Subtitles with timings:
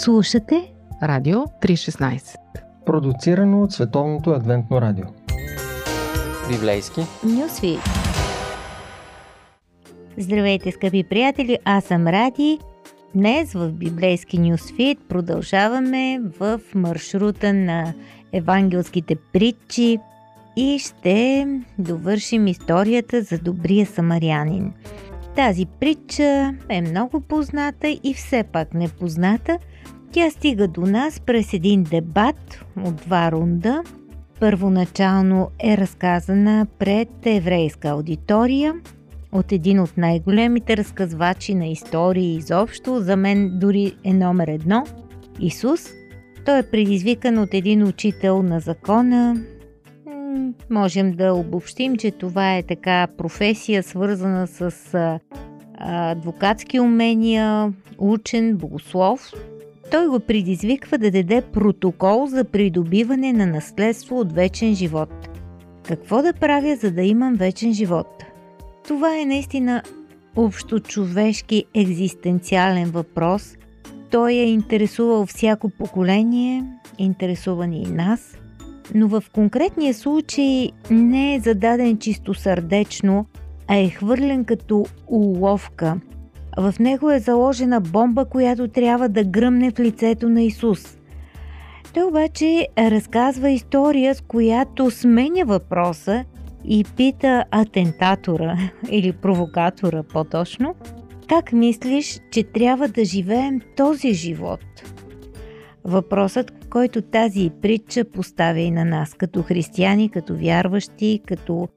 [0.00, 2.36] Слушате Радио 316
[2.86, 5.04] Продуцирано от Световното адвентно радио
[6.48, 7.78] Библейски Нюсви
[10.18, 11.58] Здравейте, скъпи приятели!
[11.64, 12.58] Аз съм Ради.
[13.14, 17.94] Днес в Библейски Нюсфит продължаваме в маршрута на
[18.32, 19.98] евангелските притчи
[20.56, 21.46] и ще
[21.78, 24.72] довършим историята за добрия самарянин.
[25.36, 29.58] Тази притча е много позната и все пак непозната.
[30.12, 33.82] Тя стига до нас през един дебат от два рунда.
[34.40, 38.74] Първоначално е разказана пред еврейска аудитория
[39.32, 44.84] от един от най-големите разказвачи на истории изобщо, за мен дори е номер едно–
[45.40, 45.88] Исус.
[46.44, 49.36] Той е предизвикан от един учител на закона,
[50.70, 54.70] можем да обобщим, че това е така професия, свързана с
[55.78, 59.32] адвокатски умения, учен, богослов.
[59.90, 65.28] Той го предизвиква да даде протокол за придобиване на наследство от вечен живот.
[65.88, 68.24] Какво да правя, за да имам вечен живот?
[68.88, 69.82] Това е наистина
[70.36, 73.56] общо човешки екзистенциален въпрос.
[74.10, 76.64] Той е интересувал всяко поколение,
[76.98, 78.36] интересувани и нас–
[78.94, 83.26] но в конкретния случай не е зададен чисто сърдечно,
[83.68, 86.00] а е хвърлен като уловка.
[86.58, 90.98] В него е заложена бомба, която трябва да гръмне в лицето на Исус.
[91.94, 96.24] Той обаче разказва история, с която сменя въпроса
[96.64, 98.56] и пита атентатора
[98.90, 100.74] или провокатора по-точно,
[101.28, 104.60] как мислиш, че трябва да живеем този живот?
[105.84, 111.68] Въпросът, който тази притча поставя и на нас, като християни, като вярващи, като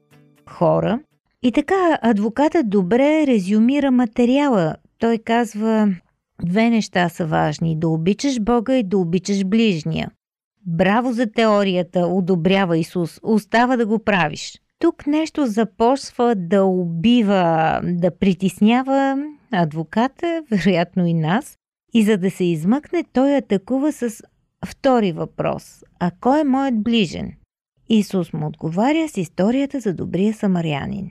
[0.50, 1.00] хора.
[1.46, 4.76] И така, адвокатът добре резюмира материала.
[4.98, 5.94] Той казва,
[6.44, 10.10] две неща са важни– да обичаш Бога и да обичаш ближния.
[10.66, 14.60] Браво за теорията, одобрява Исус, остава да го правиш.
[14.78, 21.58] Тук нещо започва да убива, да притеснява адвоката, вероятно и нас,
[21.94, 24.22] и за да се измъкне, той атакува с
[24.66, 25.84] втори въпрос.
[26.00, 27.32] А кой е моят ближен?
[27.88, 31.10] Исус му отговаря с историята за добрия самарянин.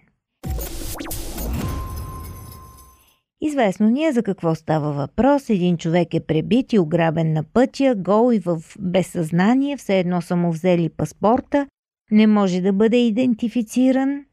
[3.41, 5.49] Известно ни е за какво става въпрос.
[5.49, 10.35] Един човек е пребит и ограбен на пътя, гол и в безсъзнание, все едно са
[10.35, 11.67] му взели паспорта,
[12.11, 14.25] не може да бъде идентифициран.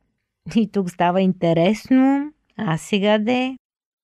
[0.56, 2.32] И тук става интересно.
[2.56, 3.56] А сега де?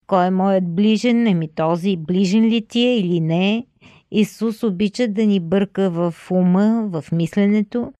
[0.06, 1.26] Кой е моят ближен?
[1.26, 3.66] Еми този ближен ли ти е или не?
[4.10, 7.92] Исус обича да ни бърка в ума, в мисленето.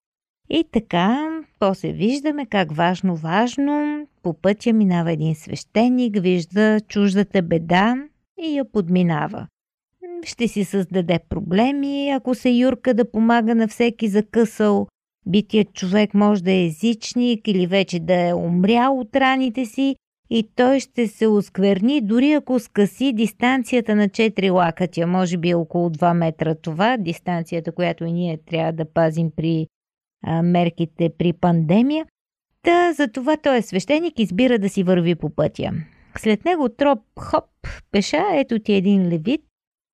[0.51, 7.95] И така, после виждаме как важно-важно по пътя минава един свещеник, вижда чуждата беда
[8.43, 9.47] и я подминава.
[10.25, 14.87] Ще си създаде проблеми, ако се юрка да помага на всеки закъсал.
[15.27, 19.97] Битият човек може да е езичник или вече да е умрял от раните си
[20.31, 25.91] и той ще се оскверни, дори ако скъси дистанцията на 4 лакътя, може би около
[25.91, 29.67] 2 метра това, дистанцията, която и ние трябва да пазим при
[30.43, 32.07] мерките при пандемия.
[32.63, 35.73] Та за това той е свещеник, избира да си върви по пътя.
[36.19, 37.45] След него троп, хоп,
[37.93, 39.41] пеша, ето ти един левит,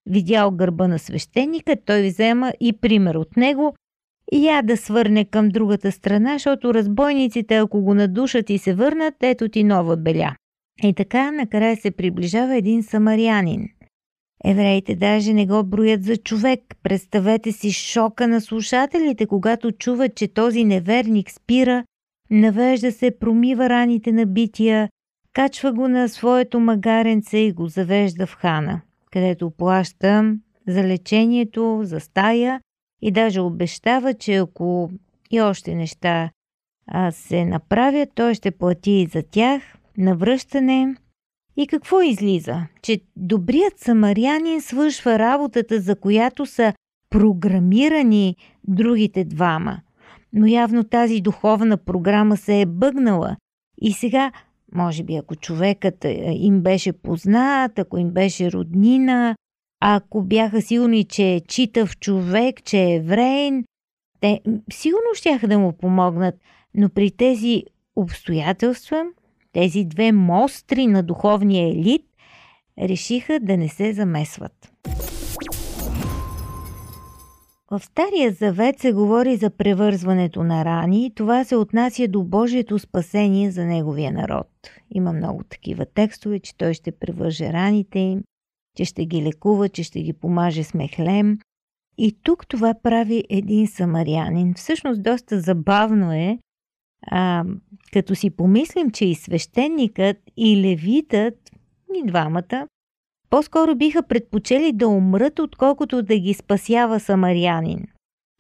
[0.06, 3.76] видял гърба на свещеника, той взема и пример от него
[4.32, 9.50] я да свърне към другата страна, защото разбойниците, ако го надушат и се върнат, ето
[9.50, 10.36] ти нова беля.
[10.84, 13.70] И така накрая се приближава един самарянин.
[14.46, 16.60] Евреите даже не го броят за човек.
[16.84, 21.84] Представете си шока на слушателите, когато чуват, че този неверник спира,
[22.30, 24.90] навежда се, промива раните на бития,
[25.34, 28.82] качва го на своето магаренце и го завежда в хана,
[29.12, 30.36] където плаща
[30.68, 32.62] за лечението, за стая
[33.02, 34.92] и даже обещава, че ако
[35.32, 36.30] и още неща
[37.12, 39.62] се направят, той ще плати и за тях
[39.98, 40.96] на връщане.
[41.58, 42.68] И какво излиза?
[42.82, 46.74] Че добрият самарянин свършва работата, за която са
[47.10, 48.36] програмирани
[48.68, 49.82] другите двама.
[50.34, 53.38] Но явно тази духовна програма се е бъгнала.
[53.82, 54.32] И сега,
[54.76, 59.36] може би, ако човекът е, им беше познат, ако им беше роднина,
[59.82, 63.66] ако бяха сигурни, че е читав човек, че е евреин,
[64.20, 64.42] те
[64.74, 66.36] сигурно ще да му помогнат,
[66.76, 67.64] но при тези
[67.96, 69.06] обстоятелства,
[69.54, 72.06] тези две мостри на духовния елит,
[72.80, 74.72] решиха да не се замесват.
[77.72, 82.80] В Стария завет се говори за превързването на рани и това се отнася до Божието
[82.80, 84.48] спасение за Неговия народ.
[84.92, 88.24] Има много такива текстове, че Той ще превърже раните им
[88.78, 91.40] че ще ги лекува, че ще ги помаже с мехлем.
[91.98, 94.54] И тук това прави един самарянин.
[94.54, 96.40] Всъщност доста забавно е,
[97.08, 97.44] а,
[97.94, 101.52] като си помислим, че и свещеникът, и левитът,
[101.96, 102.68] и двамата,
[103.30, 107.88] по-скоро биха предпочели да умрат, отколкото да ги спасява самарянин.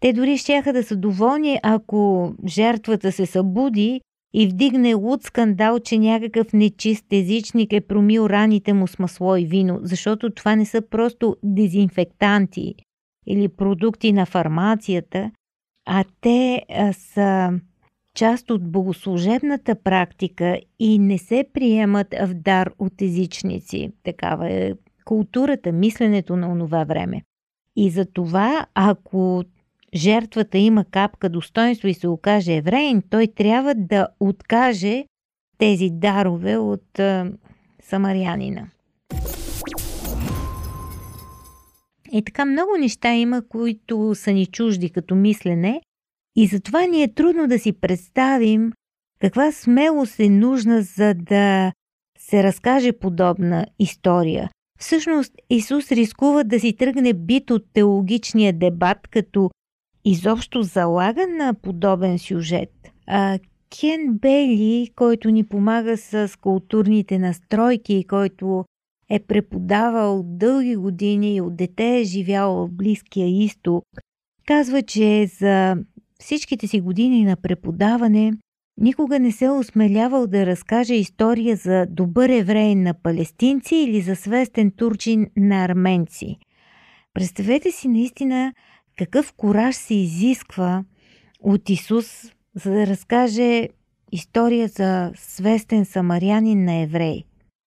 [0.02, 4.02] Те дори щяха да са доволни, ако жертвата се събуди
[4.34, 9.46] и вдигне луд скандал, че някакъв нечист езичник е промил раните му с масло и
[9.46, 12.76] вино, защото това не са просто дезинфектанти
[13.28, 15.32] или продукти на фармацията,
[15.86, 16.62] а те
[16.94, 17.60] са
[18.16, 23.92] част от богослужебната практика и не се приемат в дар от езичници.
[24.04, 24.74] Такава е
[25.06, 27.22] културата, мисленето на онова време.
[27.76, 29.44] И за това, ако
[29.96, 35.06] жертвата има капка достоинство и се окаже евреин, той трябва да откаже
[35.58, 37.32] тези дарове от а,
[37.80, 38.68] самарянина.
[42.12, 45.82] И така много неща има, които са ни чужди като мислене
[46.36, 48.72] и затова ни е трудно да си представим
[49.22, 51.72] каква смелост е нужна за да
[52.18, 54.50] се разкаже подобна история.
[54.80, 59.52] Всъщност Исус рискува да си тръгне бит от теологичния дебат, като
[60.06, 62.72] изобщо залага на подобен сюжет.
[63.08, 63.40] А,
[63.80, 68.66] Кен Бейли, който ни помага с културните настройки и който
[69.10, 73.84] е преподавал дълги години и от дете е живял в Близкия изток,
[74.48, 75.76] казва, че за
[76.22, 78.34] всичките си години на преподаване
[78.78, 84.16] никога не се е осмелявал да разкаже история за добър евреин на палестинци или за
[84.16, 86.36] свестен турчин на арменци.
[87.14, 88.54] Представете си наистина
[88.98, 90.84] какъв кораж се изисква
[91.40, 93.70] от Исус, за да разкаже
[94.12, 97.24] история за свестен самарянин на еврей.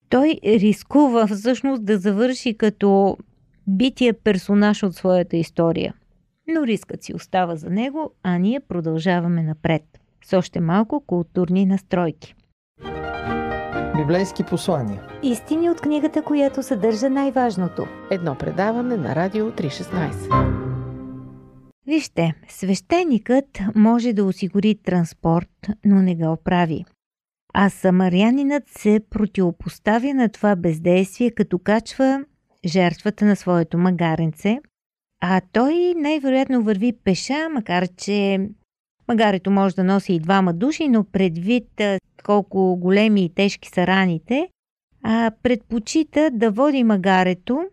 [0.09, 3.17] Той рискува всъщност да завърши като
[3.67, 5.95] бития персонаж от своята история.
[6.49, 9.83] Но рискът си остава за него, а ние продължаваме напред
[10.25, 12.35] с още малко културни настройки.
[13.97, 15.03] Библейски послания.
[15.23, 17.87] Истини от книгата, която съдържа най-важното.
[18.11, 20.65] Едно предаване на Радио 316.
[21.87, 26.85] Вижте, свещеникът може да осигури транспорт, но не го прави.
[27.55, 32.25] А самарянинът се противопоставя на това бездействие, като качва
[32.67, 34.59] жертвата на своето магаренце,
[35.27, 38.49] а той най-вероятно върви пеша, макар че
[39.09, 41.81] магарето може да носи и двама души, но предвид
[42.25, 44.49] колко големи и тежки са раните,
[45.03, 47.65] а предпочита да води магарето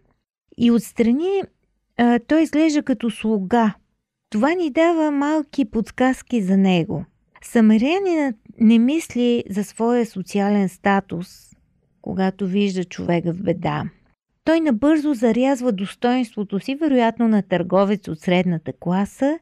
[0.57, 1.41] и отстрани
[1.97, 3.73] а, той изглежда като слуга.
[4.29, 7.05] Това ни дава малки подсказки за него.
[7.43, 11.27] Самарянинът не мисли за своя социален статус,
[12.01, 13.83] когато вижда човека в беда.
[14.51, 19.39] Той набързо зарязва достоинството си, вероятно на търговец от средната класа,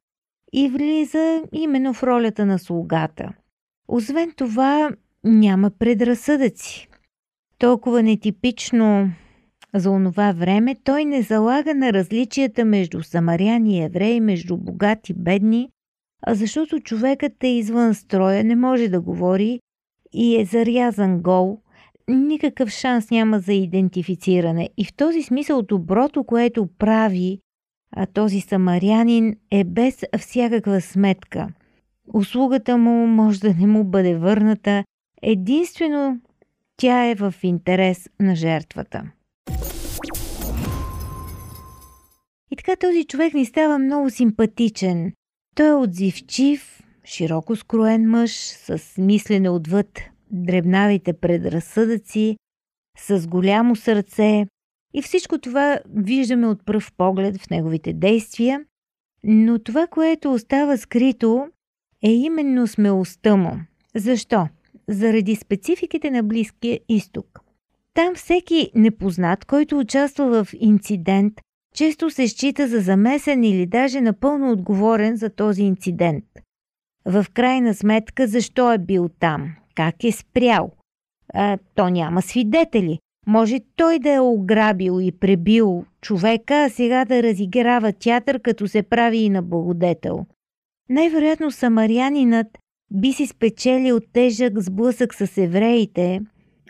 [0.53, 3.33] и влиза именно в ролята на слугата.
[3.87, 4.89] Освен това,
[5.23, 6.87] няма предразсъдъци.
[7.57, 9.11] Толкова нетипично
[9.75, 15.15] за онова време, той не залага на различията между самаряни и евреи, между богати и
[15.15, 15.69] бедни,
[16.21, 19.59] а защото човекът е извън строя, не може да говори
[20.13, 21.61] и е зарязан гол,
[22.09, 24.69] никакъв шанс няма за идентифициране.
[24.77, 27.39] И в този смисъл доброто, което прави
[27.91, 31.47] а този самарянин е без всякаква сметка.
[32.13, 34.83] Услугата му може да не му бъде върната,
[35.21, 36.21] единствено
[36.77, 39.11] тя е в интерес на жертвата.
[42.51, 45.13] И така този човек ни става много симпатичен.
[45.55, 49.99] Той е отзивчив, широко скроен мъж, с мислене отвъд
[50.31, 52.37] дребнавите предразсъдъци,
[52.97, 54.45] с голямо сърце,
[54.93, 58.61] и всичко това виждаме от пръв поглед в неговите действия,
[59.23, 61.47] но това, което остава скрито,
[62.03, 63.51] е именно смелостта му.
[63.95, 64.47] Защо?
[64.87, 67.39] Заради спецификите на Близкия изток.
[67.93, 71.33] Там всеки непознат, който участва в инцидент,
[71.75, 76.25] често се счита за замесен или даже напълно отговорен за този инцидент.
[77.05, 79.55] В крайна сметка, защо е бил там?
[79.79, 80.71] Как е спрял?
[81.33, 82.99] А, то няма свидетели.
[83.27, 88.83] Може той да е ограбил и пребил човека, а сега да разиграва театър, като се
[88.83, 90.25] прави и на благодетел.
[90.89, 92.47] Най-вероятно самарянинът
[92.91, 96.21] би си спечелил тежък сблъсък с евреите,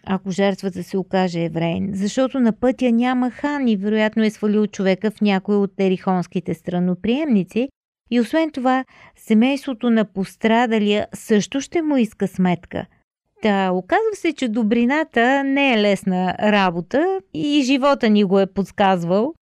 [0.04, 5.12] ако жертвата се окаже еврейн, защото на пътя няма хан и вероятно е свалил човека
[5.12, 7.70] в някой от терихонските страноприемници
[8.12, 8.86] и освен това
[9.16, 12.86] семейството на пострадалия също ще му иска сметка–
[13.42, 19.34] Та, оказва се, че добрината не е лесна работа и живота ни го е подсказвал.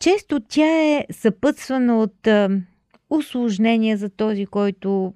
[0.00, 2.48] Често тя е съпътствана от а,
[3.10, 5.14] усложнения за този, който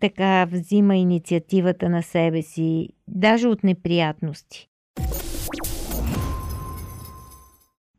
[0.00, 4.68] така взима инициативата на себе си, даже от неприятности.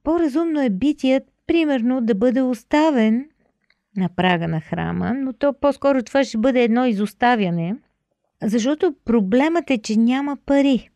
[0.03, 3.29] По-разумно е битият, примерно, да бъде оставен
[3.97, 7.75] на прага на храма, но то по-скоро това ще бъде едно изоставяне,
[8.43, 10.89] защото проблемът е, че няма пари.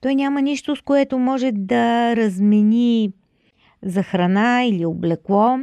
[0.00, 3.12] Той няма нищо, с което може да размени
[3.82, 5.58] за храна или облекло,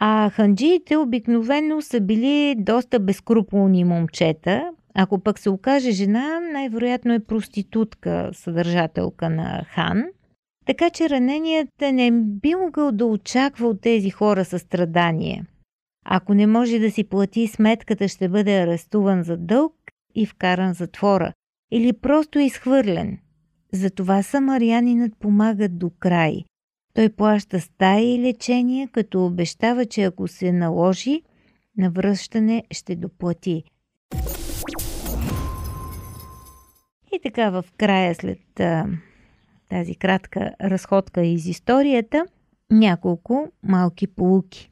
[0.00, 4.70] а ханджиите обикновено са били доста безкруполни момчета.
[4.94, 10.04] Ако пък се окаже жена, най-вероятно е проститутка, съдържателка на хан.
[10.66, 15.44] Така че раненият не би могъл да очаква от тези хора състрадание.
[16.04, 19.74] Ако не може да си плати сметката, ще бъде арестуван за дълг
[20.14, 21.32] и вкаран затвора.
[21.72, 23.18] Или просто изхвърлен.
[23.72, 26.44] Затова самарянинът помага до край.
[26.94, 31.22] Той плаща стая и лечение, като обещава, че ако се наложи,
[31.76, 33.64] на връщане ще доплати.
[37.12, 38.86] И така в края след а,
[39.68, 42.26] тази кратка разходка из историята,
[42.70, 44.70] няколко малки полуки.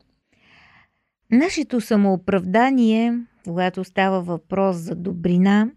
[1.31, 5.71] Нашето самооправдание, когато става въпрос за добрина,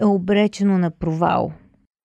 [0.00, 1.52] е обречено на провал.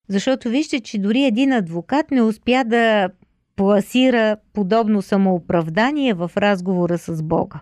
[0.09, 3.09] Защото вижте, че дори един адвокат не успя да
[3.55, 7.61] пласира подобно самооправдание в разговора с Бога.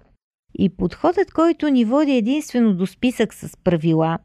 [0.60, 4.20] И подходът, който ни води единствено до списък с правила,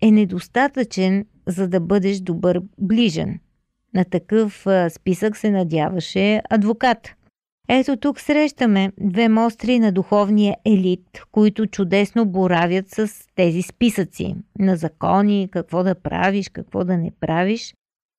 [0.00, 3.40] е недостатъчен, за да бъдеш добър ближен.
[3.94, 7.14] На такъв списък се надяваше адвокат.
[7.70, 14.76] Ето тук срещаме две мостри на духовния елит, които чудесно боравят с тези списъци на
[14.76, 17.74] закони, какво да правиш, какво да не правиш.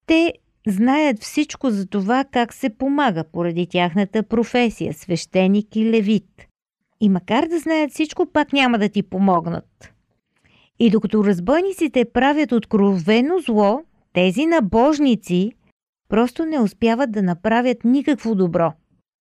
[0.06, 0.34] Те
[0.68, 6.48] знаят всичко за това как се помага поради тяхната професия свещеник и левит.
[7.02, 9.94] И макар да знаят всичко, пак няма да ти помогнат.
[10.80, 13.82] И докато разбойниците правят откровено зло,
[14.14, 15.52] тези набожници
[16.10, 18.74] просто не успяват да направят никакво добро.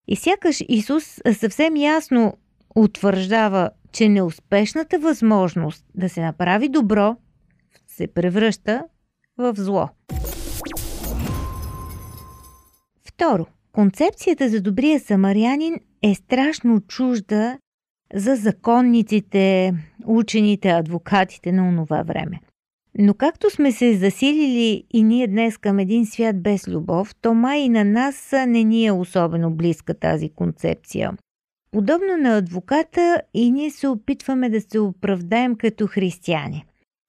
[0.09, 2.39] И сякаш Исус съвсем ясно
[2.77, 7.17] утвърждава, че неуспешната възможност да се направи добро
[7.87, 8.83] се превръща
[9.39, 9.89] в зло.
[13.05, 17.59] Второ, концепцията за добрия самарянин е страшно чужда
[18.15, 19.75] за законниците,
[20.05, 22.41] учените, адвокатите на онова време.
[23.01, 27.59] Но както сме се засилили и ние днес към един свят без любов, то май
[27.59, 31.13] и на нас не ни е особено близка тази концепция.
[31.71, 36.65] Подобно на адвоката и ние се опитваме да се оправдаем като християни.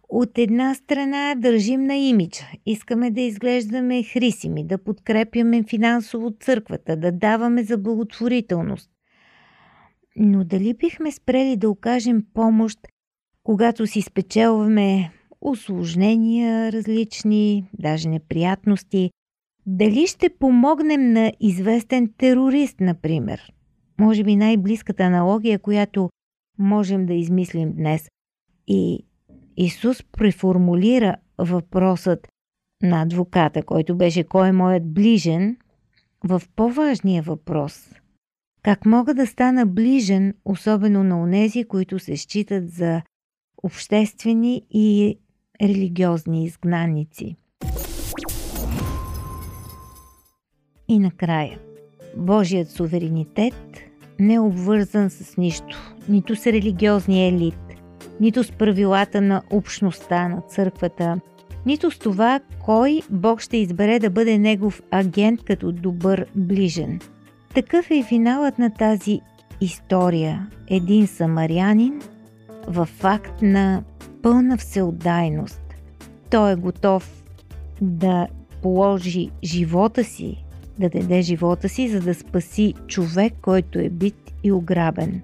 [0.10, 7.12] От една страна държим на имиджа, искаме да изглеждаме хрисими, да подкрепяме финансово църквата, да
[7.12, 8.89] даваме за благотворителност.
[10.15, 12.79] Но дали бихме спрели да окажем помощ,
[13.43, 19.12] когато си спечелваме осложнения различни, даже неприятности.
[19.65, 23.53] Дали ще помогнем на известен терорист, например?
[24.00, 26.10] Може би най-близката аналогия, която
[26.60, 28.10] можем да измислим днес.
[28.67, 29.05] И
[29.58, 32.27] Исус преформулира въпросът
[32.84, 35.58] на адвоката, който беше кой е моят ближен,
[36.24, 37.91] в по-важния въпрос.
[38.62, 43.01] Как мога да стана ближен, особено на онези, които се считат за
[43.63, 45.19] обществени и
[45.61, 47.35] религиозни изгнаници.
[50.87, 51.59] И накрая,
[52.17, 53.53] Божият суверенитет
[54.19, 57.59] не е обвързан с нищо, нито с религиозния елит,
[58.19, 61.19] нито с правилата на общността на църквата,
[61.65, 66.99] нито с това кой Бог ще избере да бъде негов агент като добър ближен.
[67.53, 69.19] Такъв е и финалът на тази
[69.61, 70.47] история.
[70.67, 72.01] Един самарянин
[72.67, 73.83] в факт на
[74.21, 75.61] пълна всеотдайност.
[76.29, 77.23] Той е готов
[77.81, 78.27] да
[78.61, 80.45] положи живота си,
[80.79, 85.21] да даде живота си, за да спаси човек, който е бит и ограбен.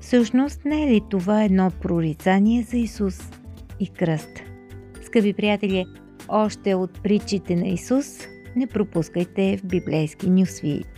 [0.00, 3.30] Всъщност не е ли това едно прорицание за Исус
[3.80, 4.30] и кръст?
[5.02, 5.86] Скъпи приятели,
[6.28, 8.06] още от притчите на Исус
[8.56, 10.97] не пропускайте в библейски нюсвит.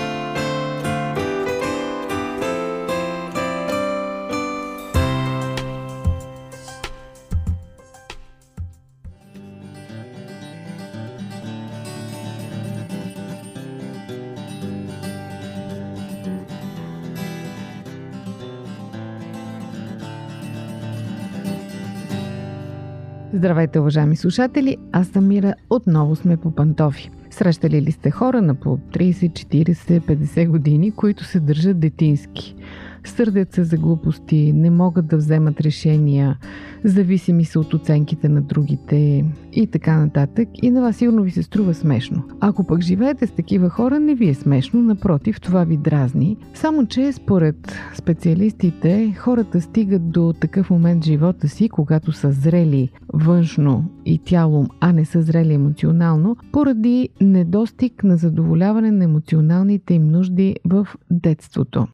[23.33, 24.77] Здравейте, уважаеми слушатели!
[24.91, 25.53] Аз съм Мира.
[25.69, 27.09] Отново сме по пантофи.
[27.29, 32.55] Срещали ли сте хора на по 30, 40, 50 години, които се държат детински?
[33.05, 36.37] Сърдят се за глупости, не могат да вземат решения,
[36.83, 40.49] зависими са от оценките на другите и така нататък.
[40.61, 42.23] И на вас сигурно ви се струва смешно.
[42.39, 46.37] Ако пък живеете с такива хора, не ви е смешно, напротив, това ви дразни.
[46.53, 47.55] Само, че според
[47.95, 54.67] специалистите, хората стигат до такъв момент в живота си, когато са зрели външно и тялом,
[54.79, 61.87] а не са зрели емоционално, поради недостиг на задоволяване на емоционалните им нужди в детството.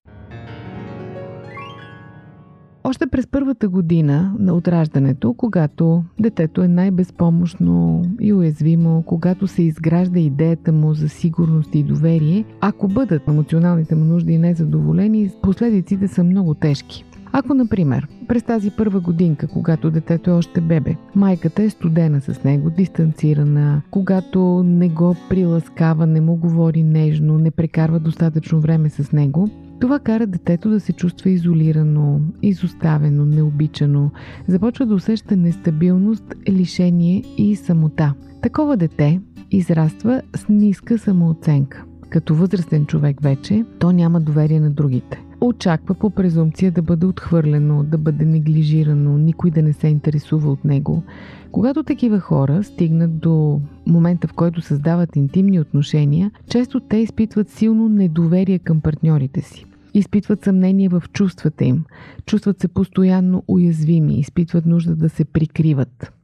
[2.89, 10.19] Още през първата година на отраждането, когато детето е най-безпомощно и уязвимо, когато се изгражда
[10.19, 16.53] идеята му за сигурност и доверие, ако бъдат емоционалните му нужди незадоволени, последиците са много
[16.53, 17.05] тежки.
[17.31, 22.43] Ако, например, през тази първа годинка, когато детето е още бебе, майката е студена с
[22.43, 29.11] него, дистанцирана, когато не го приласкава, не му говори нежно, не прекарва достатъчно време с
[29.11, 34.11] него, това кара детето да се чувства изолирано, изоставено, необичано,
[34.47, 38.13] започва да усеща нестабилност, лишение и самота.
[38.41, 41.83] Такова дете израства с ниска самооценка.
[42.09, 45.23] Като възрастен човек вече, то няма доверие на другите.
[45.41, 50.65] Очаква по презумпция да бъде отхвърлено, да бъде неглижирано, никой да не се интересува от
[50.65, 51.03] него.
[51.51, 57.89] Когато такива хора стигнат до момента, в който създават интимни отношения, често те изпитват силно
[57.89, 59.65] недоверие към партньорите си.
[59.93, 61.83] Изпитват съмнение в чувствата им,
[62.25, 66.16] чувстват се постоянно уязвими, изпитват нужда да се прикриват.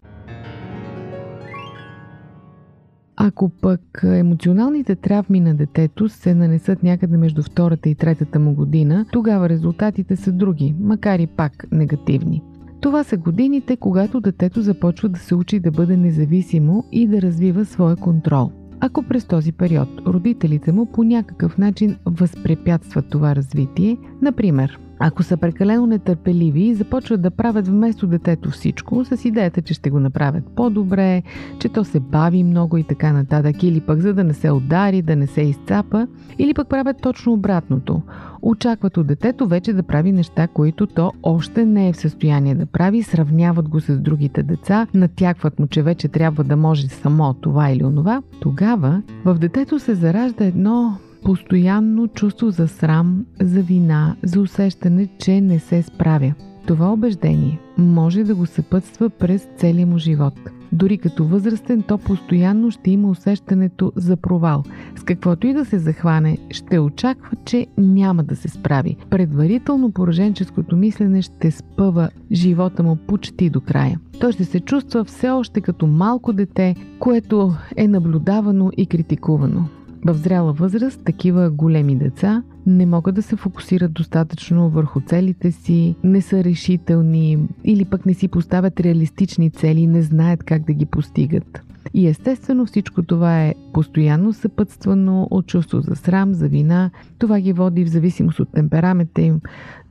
[3.26, 9.06] Ако пък емоционалните травми на детето се нанесат някъде между втората и третата му година,
[9.12, 12.44] тогава резултатите са други, макар и пак негативни.
[12.82, 17.66] Това са годините, когато детето започва да се учи да бъде независимо и да развива
[17.66, 18.52] своя контрол.
[18.80, 25.38] Ако през този период родителите му по някакъв начин възпрепятстват това развитие, например, ако са
[25.38, 30.44] прекалено нетърпеливи и започват да правят вместо детето всичко, с идеята, че ще го направят
[30.56, 31.24] по-добре,
[31.60, 35.02] че то се бави много и така нататък, или пък за да не се удари,
[35.02, 36.08] да не се изцапа,
[36.40, 38.02] или пък правят точно обратното.
[38.42, 42.66] Очакват от детето вече да прави неща, които то още не е в състояние да
[42.66, 47.70] прави, сравняват го с другите деца, натякват му, че вече трябва да може само това
[47.70, 48.22] или онова.
[48.40, 55.42] Тогава в детето се заражда едно постоянно чувство за срам, за вина, за усещане, че
[55.42, 56.34] не се справя.
[56.68, 60.34] Това убеждение може да го съпътства през целия му живот.
[60.72, 64.64] Дори като възрастен, то постоянно ще има усещането за провал.
[64.96, 68.98] С каквото и да се захване, ще очаква, че няма да се справи.
[69.10, 74.00] Предварително пораженческото мислене ще спъва живота му почти до края.
[74.20, 79.66] Той ще се чувства все още като малко дете, което е наблюдавано и критикувано.
[80.06, 85.96] В зряла възраст такива големи деца не могат да се фокусират достатъчно върху целите си,
[86.04, 90.86] не са решителни или пък не си поставят реалистични цели не знаят как да ги
[90.86, 91.62] постигат.
[91.94, 96.92] И естествено всичко това е постоянно съпътствано от чувство за срам, за вина.
[97.18, 99.42] Това ги води в зависимост от темперамента им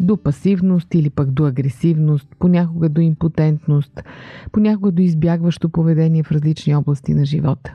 [0.00, 4.02] до пасивност или пък до агресивност, понякога до импотентност,
[4.52, 7.74] понякога до избягващо поведение в различни области на живота.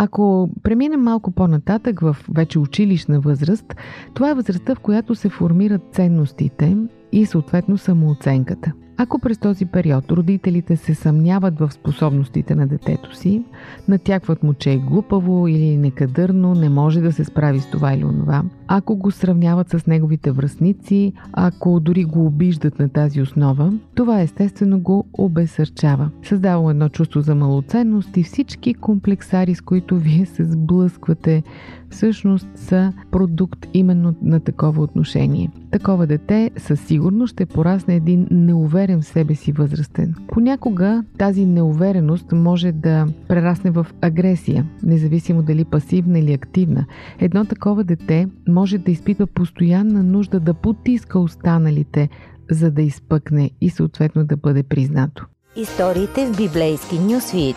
[0.00, 3.74] Ако преминем малко по-нататък в вече училищна възраст,
[4.14, 6.76] това е възрастта, в която се формират ценностите
[7.12, 8.72] и съответно самооценката.
[9.00, 13.42] Ако през този период родителите се съмняват в способностите на детето си,
[13.88, 18.04] натякват му, че е глупаво или некадърно, не може да се справи с това или
[18.04, 24.20] онова, ако го сравняват с неговите връзници, ако дори го обиждат на тази основа, това
[24.20, 26.10] естествено го обесърчава.
[26.22, 31.42] Създава едно чувство за малоценност и всички комплексари, с които вие се сблъсквате,
[31.90, 35.50] всъщност са продукт именно на такова отношение.
[35.70, 40.14] Такова дете със сигурност ще порасне един неуверен в себе си възрастен.
[40.28, 46.86] Понякога тази неувереност може да прерасне в агресия, независимо дали пасивна или активна.
[47.18, 52.08] Едно такова дете може да изпитва постоянна нужда да потиска останалите,
[52.50, 55.26] за да изпъкне и съответно да бъде признато.
[55.56, 57.56] Историите в библейски нюсвит.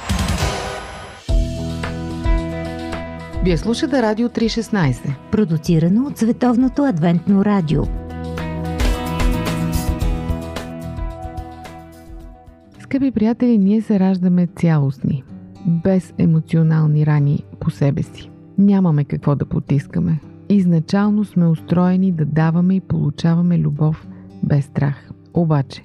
[3.43, 5.13] Вие слушате Радио 316.
[5.31, 8.00] Продуцирано от Световното адвентно радио.
[12.91, 15.23] Скъпи приятели, ние се раждаме цялостни,
[15.67, 18.29] без емоционални рани по себе си.
[18.57, 20.19] Нямаме какво да потискаме.
[20.49, 24.07] Изначално сме устроени да даваме и получаваме любов
[24.43, 25.09] без страх.
[25.33, 25.83] Обаче,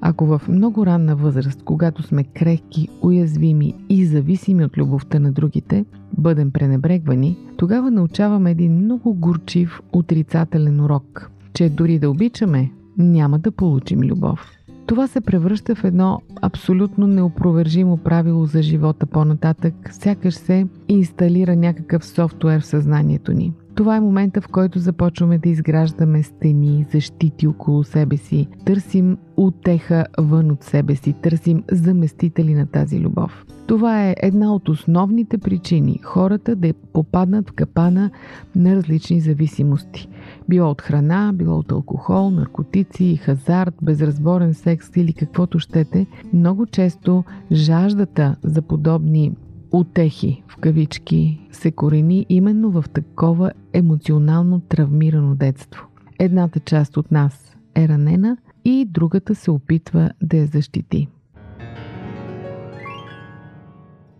[0.00, 5.84] ако в много ранна възраст, когато сме крехки, уязвими и зависими от любовта на другите,
[6.18, 13.52] бъдем пренебрегвани, тогава научаваме един много горчив, отрицателен урок, че дори да обичаме, няма да
[13.52, 14.57] получим любов.
[14.88, 22.04] Това се превръща в едно абсолютно неопровержимо правило за живота по-нататък, сякаш се инсталира някакъв
[22.04, 23.52] софтуер в съзнанието ни.
[23.78, 30.06] Това е момента, в който започваме да изграждаме стени, защити около себе си, търсим утеха
[30.18, 33.44] вън от себе си, търсим заместители на тази любов.
[33.66, 38.10] Това е една от основните причини хората да попаднат в капана
[38.56, 40.08] на различни зависимости.
[40.48, 46.06] Било от храна, било от алкохол, наркотици, хазарт, безразборен секс или каквото щете.
[46.32, 49.32] Много често жаждата за подобни
[49.72, 55.86] утехи, в кавички, се корени именно в такова емоционално травмирано детство.
[56.18, 61.08] Едната част от нас е ранена и другата се опитва да я защити.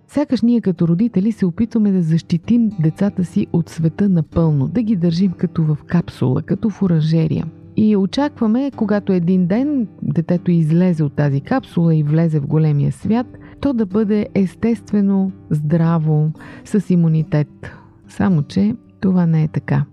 [0.08, 4.96] Сякаш ние като родители се опитваме да защитим децата си от света напълно, да ги
[4.96, 7.46] държим като в капсула, като в оранжерия.
[7.76, 13.26] И очакваме, когато един ден детето излезе от тази капсула и влезе в големия свят,
[13.60, 16.32] то да бъде естествено, здраво,
[16.64, 17.48] с имунитет.
[18.08, 19.84] Само, че това не е така.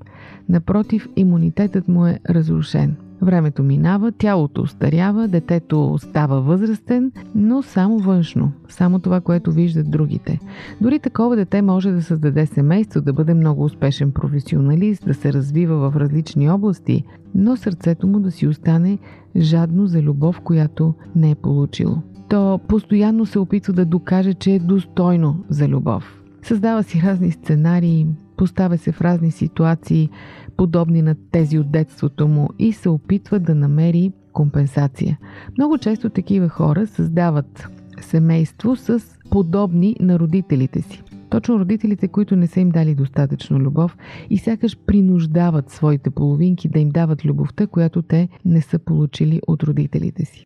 [0.49, 2.95] Напротив, имунитетът му е разрушен.
[3.21, 10.39] Времето минава, тялото устарява, детето става възрастен, но само външно, само това, което виждат другите.
[10.81, 15.89] Дори такова дете може да създаде семейство, да бъде много успешен професионалист, да се развива
[15.89, 17.03] в различни области,
[17.35, 18.97] но сърцето му да си остане
[19.37, 22.01] жадно за любов, която не е получило.
[22.29, 26.21] То постоянно се опитва да докаже, че е достойно за любов.
[26.41, 28.07] Създава си разни сценарии,
[28.37, 30.09] поставя се в разни ситуации,
[30.57, 35.19] подобни на тези от детството му и се опитва да намери компенсация.
[35.57, 37.69] Много често такива хора създават
[38.01, 41.03] семейство с подобни на родителите си.
[41.29, 43.97] Точно родителите, които не са им дали достатъчно любов
[44.29, 49.63] и сякаш принуждават своите половинки да им дават любовта, която те не са получили от
[49.63, 50.45] родителите си.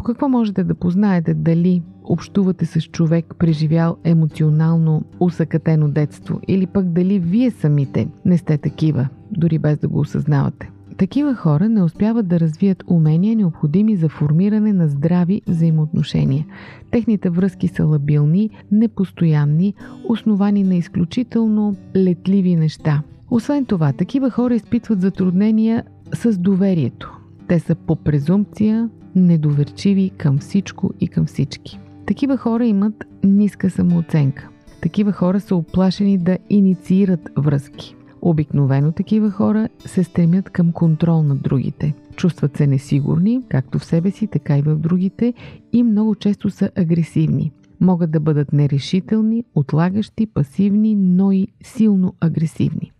[0.00, 6.86] По какво можете да познаете дали общувате с човек, преживял емоционално усъкатено детство или пък
[6.86, 10.70] дали вие самите не сте такива, дори без да го осъзнавате?
[10.96, 16.46] Такива хора не успяват да развият умения, необходими за формиране на здрави взаимоотношения.
[16.90, 19.74] Техните връзки са лабилни, непостоянни,
[20.08, 23.02] основани на изключително летливи неща.
[23.30, 25.84] Освен това, такива хора изпитват затруднения
[26.14, 27.19] с доверието.
[27.50, 31.80] Те са по презумпция недоверчиви към всичко и към всички.
[32.06, 34.48] Такива хора имат ниска самооценка.
[34.82, 37.96] Такива хора са оплашени да инициират връзки.
[38.22, 41.94] Обикновено такива хора се стремят към контрол над другите.
[42.16, 45.34] Чувстват се несигурни, както в себе си, така и в другите
[45.72, 47.52] и много често са агресивни.
[47.80, 52.92] Могат да бъдат нерешителни, отлагащи, пасивни, но и силно агресивни.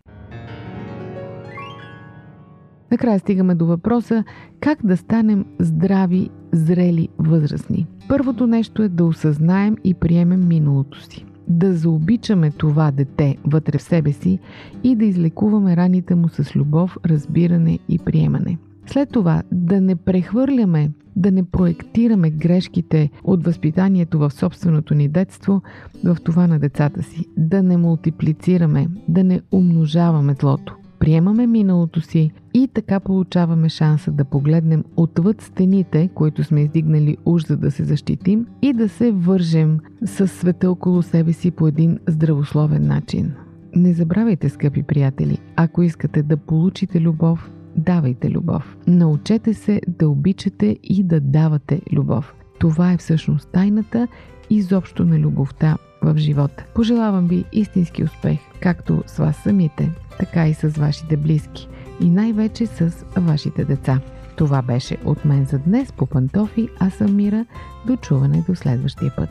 [2.91, 4.25] Накрая стигаме до въпроса
[4.61, 7.87] как да станем здрави, зрели, възрастни.
[8.09, 11.27] Първото нещо е да осъзнаем и приемем миналото си.
[11.49, 14.39] Да заобичаме това дете вътре в себе си
[14.85, 18.59] и да излекуваме раните му с любов, разбиране и приемане.
[18.87, 25.63] След това да не прехвърляме, да не проектираме грешките от възпитанието в собственото ни детство
[26.05, 27.27] в това на децата си.
[27.37, 34.25] Да не мултиплицираме, да не умножаваме злото приемаме миналото си и така получаваме шанса да
[34.25, 39.79] погледнем отвъд стените, които сме издигнали уж за да се защитим и да се вържем
[40.05, 43.33] с света около себе си по един здравословен начин.
[43.77, 48.77] Не забравяйте, скъпи приятели, ако искате да получите любов, давайте любов.
[48.87, 52.35] Научете се да обичате и да давате любов.
[52.61, 54.09] Това е всъщност тайната
[54.51, 56.65] изобщо на любовта в живота.
[56.75, 61.69] Пожелавам ви истински успех, както с вас самите, така и с вашите близки
[62.01, 64.01] и най-вече с вашите деца.
[64.37, 67.47] Това беше от мен за днес по пантофи, аз съм Мира.
[67.87, 69.31] До чуване до следващия път.